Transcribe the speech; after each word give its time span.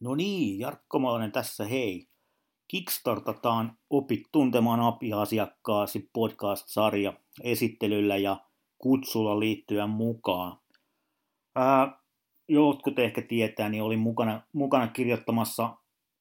No 0.00 0.14
niin, 0.14 0.58
Jarkko 0.58 0.98
Malonen 0.98 1.32
tässä 1.32 1.64
hei. 1.64 2.08
Kickstartataan 2.68 3.78
Opit 3.90 4.22
tuntemaan 4.32 4.80
API-asiakkaasi 4.80 6.10
podcast-sarja 6.12 7.12
esittelyllä 7.42 8.16
ja 8.16 8.36
kutsulla 8.78 9.40
liittyen 9.40 9.90
mukaan. 9.90 10.58
Ää, 11.54 12.00
jotkut 12.48 12.98
ehkä 12.98 13.22
tietää, 13.22 13.68
niin 13.68 13.82
olin 13.82 13.98
mukana, 13.98 14.42
mukana 14.52 14.88
kirjoittamassa 14.88 15.76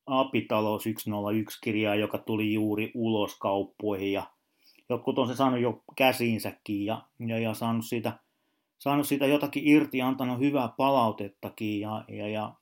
API-talous 0.06 0.86
101-kirjaa, 0.86 1.96
joka 1.96 2.18
tuli 2.18 2.54
juuri 2.54 2.92
ulos 2.94 3.38
kauppoihin 3.38 4.12
ja 4.12 4.24
jotkut 4.90 5.20
on 5.20 5.28
se 5.28 5.36
saanut 5.36 5.60
jo 5.60 5.84
käsiinsäkin 5.96 6.86
ja, 6.86 7.02
ja, 7.20 7.40
ja 7.40 7.54
saanut, 7.54 7.86
siitä, 7.86 8.20
saanut 8.80 9.08
siitä 9.08 9.28
jotakin 9.28 9.68
irti, 9.68 10.02
antanut 10.02 10.40
hyvää 10.40 10.70
palautettakin 10.78 11.80
ja, 11.80 12.06
ja, 12.08 12.28
ja 12.28 12.54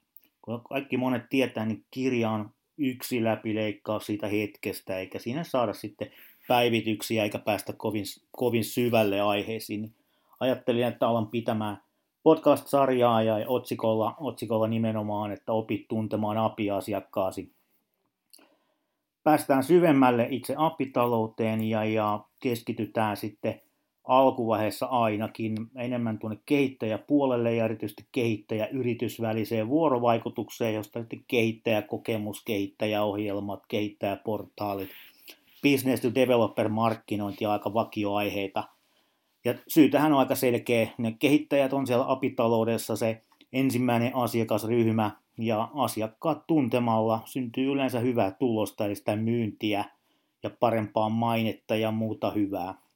kun 0.47 0.61
kaikki 0.69 0.97
monet 0.97 1.29
tietää, 1.29 1.65
niin 1.65 1.85
kirja 1.91 2.31
on 2.31 2.49
yksi 2.77 3.23
läpileikkaus 3.23 4.05
siitä 4.05 4.27
hetkestä, 4.27 4.99
eikä 4.99 5.19
siinä 5.19 5.43
saada 5.43 5.73
sitten 5.73 6.11
päivityksiä 6.47 7.23
eikä 7.23 7.39
päästä 7.39 7.73
kovin, 7.73 8.05
kovin 8.31 8.63
syvälle 8.63 9.21
aiheisiin. 9.21 9.95
Ajattelin, 10.39 10.87
että 10.87 11.07
alan 11.07 11.27
pitämään 11.27 11.81
podcast-sarjaa 12.23 13.21
ja 13.21 13.47
otsikolla, 13.47 14.15
otsikolla 14.19 14.67
nimenomaan, 14.67 15.31
että 15.31 15.53
opit 15.53 15.87
tuntemaan 15.87 16.37
API-asiakkaasi. 16.37 17.51
Päästään 19.23 19.63
syvemmälle 19.63 20.27
itse 20.29 20.55
apitalouteen 20.57 21.63
ja, 21.63 21.83
ja 21.83 22.19
keskitytään 22.39 23.17
sitten 23.17 23.61
alkuvaiheessa 24.07 24.85
ainakin 24.85 25.55
enemmän 25.75 26.19
tuonne 26.19 26.39
kehittäjäpuolelle 26.45 27.55
ja 27.55 27.65
erityisesti 27.65 28.05
kehittäjä-yritysväliseen 28.11 29.69
vuorovaikutukseen, 29.69 30.73
josta 30.73 30.99
sitten 30.99 31.23
kehittäjäkokemus, 31.27 32.43
kehittäjäohjelmat, 32.43 33.63
kehittäjäportaalit, 33.67 34.89
business 35.63 36.01
to 36.01 36.15
developer 36.15 36.69
markkinointi 36.69 37.43
ja 37.43 37.51
aika 37.51 37.73
vakioaiheita. 37.73 38.63
Ja 39.45 39.53
syytähän 39.67 40.13
on 40.13 40.19
aika 40.19 40.35
selkeä. 40.35 40.87
Ne 40.97 41.15
kehittäjät 41.19 41.73
on 41.73 41.87
siellä 41.87 42.11
apitaloudessa 42.11 42.95
se 42.95 43.21
ensimmäinen 43.53 44.15
asiakasryhmä 44.15 45.11
ja 45.37 45.69
asiakkaat 45.73 46.47
tuntemalla 46.47 47.21
syntyy 47.25 47.71
yleensä 47.71 47.99
hyvää 47.99 48.31
tulosta 48.31 48.85
eli 48.85 48.95
sitä 48.95 49.15
myyntiä 49.15 49.85
ja 50.43 50.49
parempaa 50.59 51.09
mainetta 51.09 51.75
ja 51.75 51.91
muuta 51.91 52.31
hyvää. 52.31 52.86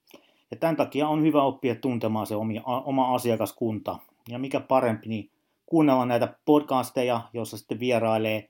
Ja 0.52 0.58
tämän 0.58 0.76
takia 0.76 1.08
on 1.08 1.24
hyvä 1.24 1.44
oppia 1.44 1.76
tuntemaan 1.76 2.28
se 2.28 2.36
omi, 2.36 2.62
oma 2.66 3.16
asiakaskunta. 3.16 3.98
Ja 4.30 4.40
mikä 4.40 4.60
parempi, 4.60 5.10
niin 5.10 5.32
kuunnella 5.66 6.06
näitä 6.06 6.36
podcasteja, 6.46 7.22
joissa 7.34 7.58
sitten 7.58 7.80
vierailee 7.80 8.50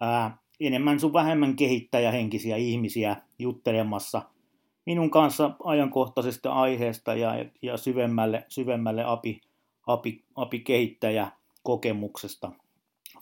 ää, 0.00 0.38
enemmän 0.60 1.00
sun 1.00 1.12
vähemmän 1.12 1.56
kehittäjähenkisiä 1.56 2.56
ihmisiä 2.56 3.16
juttelemassa 3.38 4.22
minun 4.86 5.10
kanssa 5.10 5.50
ajankohtaisesta 5.64 6.52
aiheesta 6.52 7.14
ja, 7.14 7.44
ja 7.62 7.76
syvemmälle, 7.76 8.44
syvemmälle 8.48 9.04
api, 9.04 9.40
api, 9.86 10.24
api 10.34 10.64
kokemuksesta. 11.62 12.52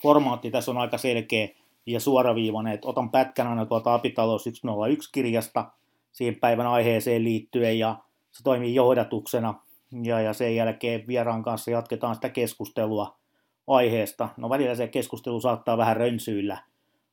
Formaatti 0.03 0.51
tässä 0.51 0.71
on 0.71 0.79
aika 0.79 0.99
selkeä 0.99 1.49
ja 1.87 2.01
suoraviivainen, 2.01 2.73
että 2.73 2.89
otan 2.89 3.11
pätkän 3.11 3.47
aina 3.47 3.67
tuolta 3.67 3.95
Apitalous 3.95 4.47
101-kirjasta 4.47 5.73
siihen 6.13 6.37
päivän 6.41 6.67
aiheeseen 6.67 7.25
liittyen 7.25 7.79
ja 7.79 7.97
se 8.31 8.43
toimii 8.43 8.75
johdatuksena 8.75 9.55
ja, 10.03 10.21
ja 10.21 10.33
sen 10.33 10.57
jälkeen 10.57 11.07
vieraan 11.07 11.43
kanssa 11.43 11.71
jatketaan 11.71 12.15
sitä 12.15 12.29
keskustelua 12.29 13.19
aiheesta. 13.67 14.29
No 14.37 14.49
välillä 14.49 14.75
se 14.75 14.89
keskustelu 14.89 15.41
saattaa 15.41 15.79
vähän 15.79 15.97
rönsyillä, 15.97 16.59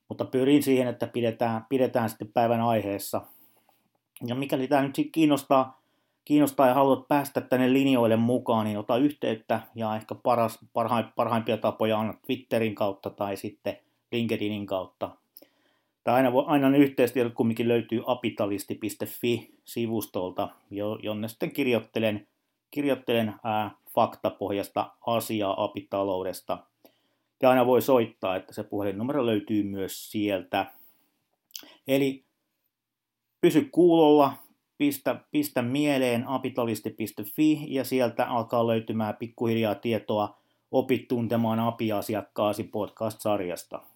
mutta 0.08 0.24
pyrin 0.24 0.62
siihen, 0.62 0.88
että 0.88 1.06
pidetään, 1.06 1.66
pidetään 1.68 2.08
sitten 2.08 2.32
päivän 2.32 2.60
aiheessa. 2.60 3.20
Ja 4.26 4.34
mikäli 4.34 4.68
tämä 4.68 4.82
nyt 4.82 4.96
kiinnostaa, 5.12 5.80
kiinnostaa 6.24 6.68
ja 6.68 6.74
haluat 6.74 7.08
päästä 7.08 7.40
tänne 7.40 7.72
linjoille 7.72 8.16
mukaan, 8.16 8.64
niin 8.64 8.78
ota 8.78 8.96
yhteyttä 8.96 9.60
ja 9.74 9.96
ehkä 9.96 10.14
paras, 10.14 10.58
parhaimpia 11.16 11.56
tapoja 11.56 11.98
on 11.98 12.14
Twitterin 12.26 12.74
kautta 12.74 13.10
tai 13.10 13.36
sitten 13.36 13.78
LinkedInin 14.12 14.66
kautta 14.66 15.10
tai 16.06 16.14
aina, 16.14 16.32
aina 16.46 16.70
ne 16.70 16.78
yhteistiedot 16.78 17.34
kumminkin 17.34 17.68
löytyy 17.68 18.02
apitalisti.fi-sivustolta, 18.06 20.48
jonne 21.02 21.28
sitten 21.28 21.52
kirjoittelen, 21.52 22.28
kirjoittelen 22.70 23.34
ää, 23.44 23.70
faktapohjasta 23.94 24.90
asiaa 25.06 25.64
apitaloudesta. 25.64 26.58
Ja 27.42 27.50
aina 27.50 27.66
voi 27.66 27.82
soittaa, 27.82 28.36
että 28.36 28.54
se 28.54 28.62
puhelinnumero 28.62 29.26
löytyy 29.26 29.62
myös 29.62 30.10
sieltä. 30.10 30.66
Eli 31.88 32.24
pysy 33.40 33.68
kuulolla, 33.72 34.32
pistä, 34.78 35.20
pistä 35.30 35.62
mieleen 35.62 36.28
apitalisti.fi 36.28 37.74
ja 37.74 37.84
sieltä 37.84 38.28
alkaa 38.28 38.66
löytymään 38.66 39.16
pikkuhiljaa 39.16 39.74
tietoa 39.74 40.38
opit 40.70 41.08
tuntemaan 41.08 41.60
API-asiakkaasi 41.60 42.64
podcast-sarjasta. 42.64 43.95